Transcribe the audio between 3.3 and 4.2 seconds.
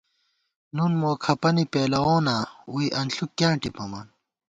کیاں ٹِپمان